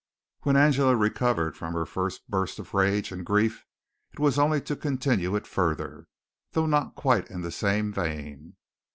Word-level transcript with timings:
When 0.41 0.55
Angela 0.55 0.95
recovered 0.95 1.55
from 1.55 1.73
her 1.73 1.85
first 1.85 2.27
burst 2.27 2.57
of 2.57 2.73
rage 2.73 3.11
and 3.11 3.23
grief 3.23 3.67
it 4.11 4.17
was 4.19 4.39
only 4.39 4.59
to 4.61 4.75
continue 4.75 5.35
it 5.35 5.45
further, 5.45 6.07
though 6.53 6.65
not 6.65 6.83
in 6.85 6.91
quite 6.93 7.27
the 7.27 7.51
same 7.51 7.93
vein. 7.93 8.55